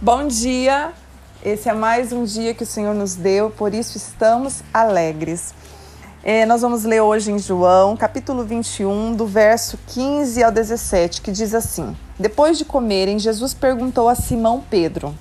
[0.00, 0.92] Bom dia!
[1.42, 5.54] Esse é mais um dia que o Senhor nos deu, por isso estamos alegres.
[6.22, 11.30] É, nós vamos ler hoje em João, capítulo 21, do verso 15 ao 17, que
[11.30, 15.14] diz assim: Depois de comerem, Jesus perguntou a Simão Pedro: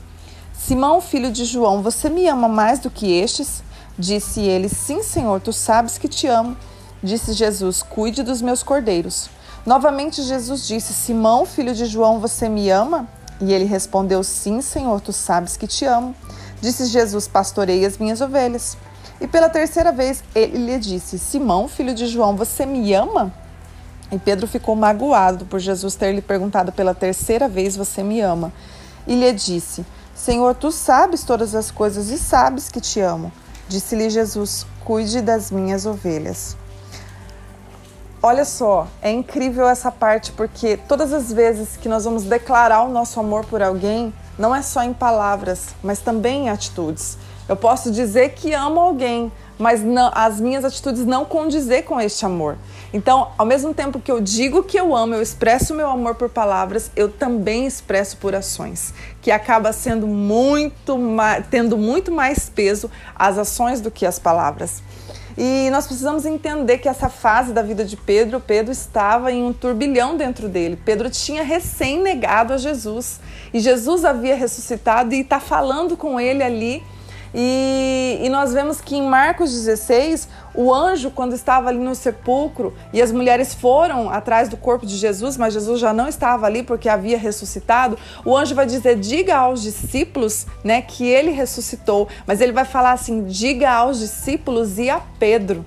[0.53, 3.61] Simão, filho de João, você me ama mais do que estes?
[3.99, 6.55] Disse ele: Sim, Senhor, tu sabes que te amo.
[7.03, 9.29] Disse Jesus: Cuide dos meus cordeiros.
[9.65, 13.07] Novamente Jesus disse: Simão, filho de João, você me ama?
[13.39, 16.13] E ele respondeu: Sim, Senhor, tu sabes que te amo.
[16.61, 18.77] Disse Jesus: Pastorei as minhas ovelhas.
[19.21, 23.33] E pela terceira vez ele lhe disse: Simão, filho de João, você me ama?
[24.11, 28.51] E Pedro ficou magoado por Jesus ter lhe perguntado pela terceira vez: Você me ama?
[29.07, 33.31] E lhe disse: Senhor, tu sabes todas as coisas e sabes que te amo.
[33.69, 36.57] Disse-lhe Jesus: Cuide das minhas ovelhas.
[38.25, 42.89] Olha só, é incrível essa parte porque todas as vezes que nós vamos declarar o
[42.89, 47.17] nosso amor por alguém, não é só em palavras, mas também em atitudes.
[47.49, 49.29] Eu posso dizer que amo alguém,
[49.59, 52.57] mas não, as minhas atitudes não condizer com este amor.
[52.93, 56.29] Então, ao mesmo tempo que eu digo que eu amo, eu expresso meu amor por
[56.29, 60.97] palavras, eu também expresso por ações, que acaba sendo muito
[61.51, 64.81] tendo muito mais peso as ações do que as palavras.
[65.37, 69.51] E nós precisamos entender que essa fase da vida de Pedro, Pedro estava em um
[69.51, 70.79] turbilhão dentro dele.
[70.83, 73.19] Pedro tinha recém negado a Jesus.
[73.53, 76.83] E Jesus havia ressuscitado e está falando com ele ali
[77.33, 82.73] e, e, nós vemos que em Marcos 16, o anjo, quando estava ali no sepulcro
[82.93, 86.61] e as mulheres foram atrás do corpo de Jesus, mas Jesus já não estava ali
[86.61, 92.07] porque havia ressuscitado, o anjo vai dizer: diga aos discípulos né, que ele ressuscitou.
[92.27, 95.65] Mas ele vai falar assim: diga aos discípulos e a Pedro.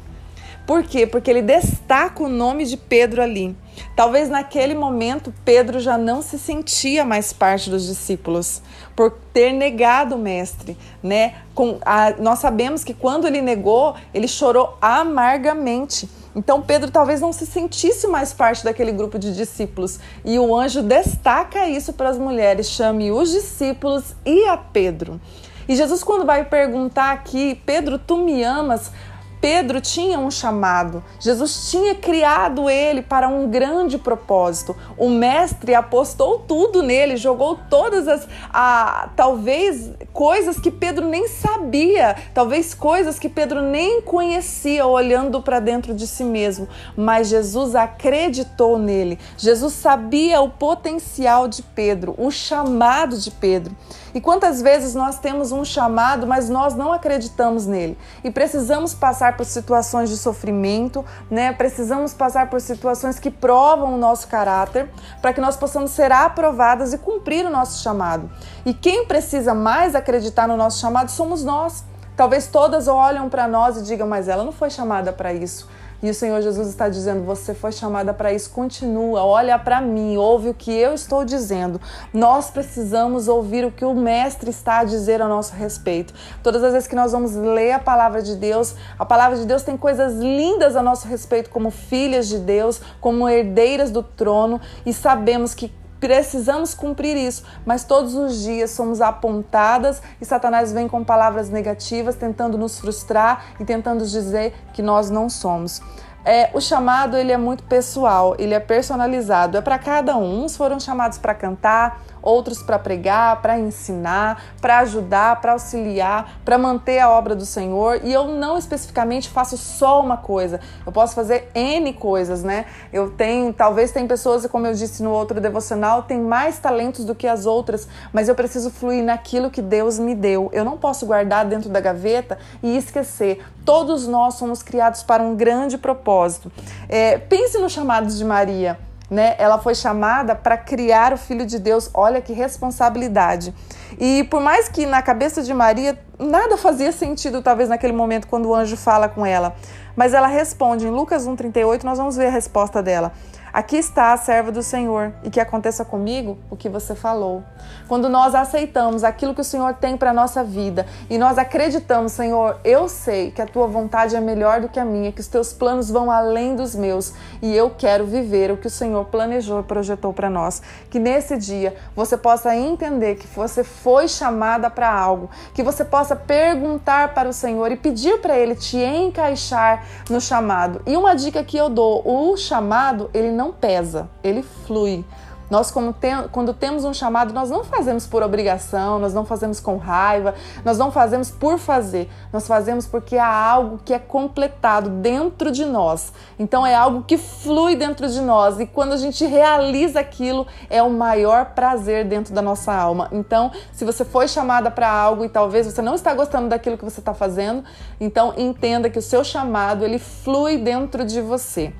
[0.67, 1.07] Por quê?
[1.07, 3.57] Porque ele destaca o nome de Pedro ali.
[3.95, 8.63] Talvez naquele momento Pedro já não se sentia mais parte dos discípulos
[8.97, 11.35] por ter negado o mestre, né?
[11.55, 16.09] Com a, nós sabemos que quando ele negou, ele chorou amargamente.
[16.35, 20.01] Então Pedro talvez não se sentisse mais parte daquele grupo de discípulos.
[20.25, 25.21] E o anjo destaca isso para as mulheres: chame os discípulos e a Pedro.
[25.69, 28.93] E Jesus, quando vai perguntar aqui, Pedro, tu me amas?
[29.41, 34.75] Pedro tinha um chamado, Jesus tinha criado ele para um grande propósito.
[34.97, 42.17] O Mestre apostou tudo nele, jogou todas as, a, talvez, coisas que Pedro nem sabia,
[42.33, 46.69] talvez coisas que Pedro nem conhecia olhando para dentro de si mesmo.
[46.97, 53.77] Mas Jesus acreditou nele, Jesus sabia o potencial de Pedro, o chamado de Pedro.
[54.17, 59.37] E quantas vezes nós temos um chamado, mas nós não acreditamos nele e precisamos passar
[59.37, 61.53] por situações de sofrimento, né?
[61.53, 64.89] Precisamos passar por situações que provam o nosso caráter
[65.21, 68.31] para que nós possamos ser aprovadas e cumprir o nosso chamado.
[68.65, 71.85] E quem precisa mais acreditar no nosso chamado somos nós.
[72.17, 75.69] Talvez todas olham para nós e digam, mas ela não foi chamada para isso.
[76.03, 80.17] E o Senhor Jesus está dizendo: você foi chamada para isso, continua, olha para mim,
[80.17, 81.81] ouve o que eu estou dizendo.
[82.13, 86.13] Nós precisamos ouvir o que o Mestre está a dizer a nosso respeito.
[86.43, 89.63] Todas as vezes que nós vamos ler a palavra de Deus, a palavra de Deus
[89.63, 94.93] tem coisas lindas a nosso respeito, como filhas de Deus, como herdeiras do trono, e
[94.93, 101.03] sabemos que precisamos cumprir isso, mas todos os dias somos apontadas e Satanás vem com
[101.05, 105.81] palavras negativas, tentando nos frustrar e tentando dizer que nós não somos.
[106.25, 110.45] É, o chamado ele é muito pessoal, ele é personalizado, é para cada um.
[110.45, 116.59] Uns foram chamados para cantar, outros para pregar, para ensinar, para ajudar, para auxiliar, para
[116.59, 118.01] manter a obra do Senhor.
[118.03, 122.67] E eu não especificamente faço só uma coisa, eu posso fazer N coisas, né?
[122.93, 127.15] Eu tenho, talvez tem pessoas, como eu disse no outro devocional, tem mais talentos do
[127.15, 130.51] que as outras, mas eu preciso fluir naquilo que Deus me deu.
[130.53, 133.45] Eu não posso guardar dentro da gaveta e esquecer.
[133.65, 136.51] Todos nós somos criados para um grande propósito.
[136.89, 139.35] É, pense no chamado de Maria né?
[139.39, 141.91] Ela foi chamada para criar o filho de Deus.
[141.95, 143.55] Olha que responsabilidade.
[143.99, 148.47] E por mais que na cabeça de Maria nada fazia sentido, talvez naquele momento quando
[148.47, 149.55] o anjo fala com ela,
[149.95, 153.13] mas ela responde em Lucas 1:38, nós vamos ver a resposta dela.
[153.57, 157.43] Aqui está a serva do Senhor, e que aconteça comigo o que você falou.
[157.89, 162.13] Quando nós aceitamos aquilo que o Senhor tem para a nossa vida e nós acreditamos,
[162.13, 165.27] Senhor, eu sei que a tua vontade é melhor do que a minha, que os
[165.27, 169.61] teus planos vão além dos meus e eu quero viver o que o Senhor planejou
[169.61, 170.61] e projetou para nós.
[170.91, 176.15] Que nesse dia você possa entender que você foi chamada para algo, que você possa
[176.15, 180.83] perguntar para o Senhor e pedir para Ele te encaixar no chamado.
[180.85, 185.05] E uma dica que eu dou: o chamado, ele não não pesa, ele flui.
[185.49, 190.35] Nós, quando temos um chamado, nós não fazemos por obrigação, nós não fazemos com raiva,
[190.65, 195.65] nós não fazemos por fazer, nós fazemos porque há algo que é completado dentro de
[195.65, 196.13] nós.
[196.37, 200.83] Então é algo que flui dentro de nós e quando a gente realiza aquilo, é
[200.83, 203.09] o maior prazer dentro da nossa alma.
[203.13, 206.85] Então, se você foi chamada para algo e talvez você não está gostando daquilo que
[206.85, 207.63] você está fazendo,
[208.01, 211.73] então entenda que o seu chamado ele flui dentro de você.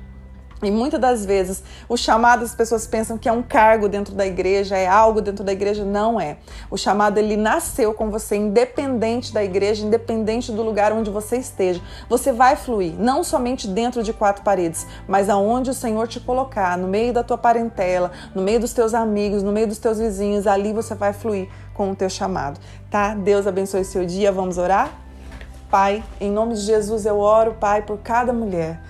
[0.63, 4.27] E muitas das vezes o chamado as pessoas pensam que é um cargo dentro da
[4.27, 6.39] igreja, é algo dentro da igreja, não é.
[6.71, 11.81] O chamado ele nasceu com você independente da igreja, independente do lugar onde você esteja.
[12.09, 16.79] Você vai fluir, não somente dentro de quatro paredes, mas aonde o Senhor te colocar,
[16.79, 20.47] no meio da tua parentela, no meio dos teus amigos, no meio dos teus vizinhos,
[20.47, 22.59] ali você vai fluir com o teu chamado,
[22.91, 23.15] tá?
[23.15, 24.33] Deus abençoe seu dia.
[24.33, 24.91] Vamos orar?
[25.71, 28.81] Pai, em nome de Jesus eu oro, Pai, por cada mulher.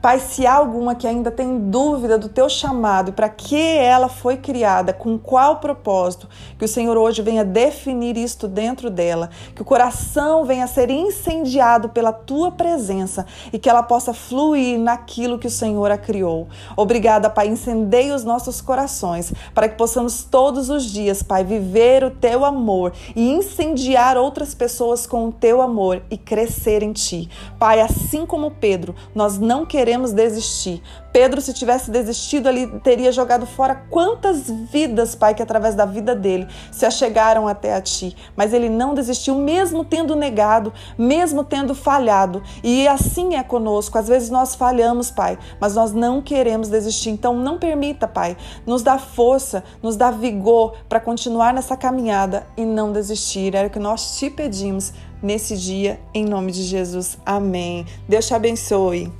[0.00, 4.36] Pai, se há alguma que ainda tem dúvida do teu chamado, para que ela foi
[4.36, 9.64] criada, com qual propósito, que o Senhor hoje venha definir isto dentro dela, que o
[9.64, 15.50] coração venha ser incendiado pela tua presença e que ela possa fluir naquilo que o
[15.50, 16.46] Senhor a criou.
[16.76, 22.10] Obrigada, Pai, incendeie os nossos corações para que possamos todos os dias, Pai, viver o
[22.12, 27.28] teu amor e incendiar outras pessoas com o teu amor e crescer em ti.
[27.58, 30.82] Pai, assim como Pedro, nós não queremos queremos desistir.
[31.10, 36.14] Pedro, se tivesse desistido ali, teria jogado fora quantas vidas, Pai, que através da vida
[36.14, 38.14] dele se achegaram até a Ti.
[38.36, 42.42] Mas ele não desistiu, mesmo tendo negado, mesmo tendo falhado.
[42.62, 43.96] E assim é conosco.
[43.96, 47.08] Às vezes nós falhamos, Pai, mas nós não queremos desistir.
[47.08, 48.36] Então não permita, Pai,
[48.66, 53.54] nos dá força, nos dá vigor para continuar nessa caminhada e não desistir.
[53.54, 54.92] Era o que nós te pedimos
[55.22, 57.16] nesse dia, em nome de Jesus.
[57.24, 57.86] Amém.
[58.06, 59.10] Deus te abençoe.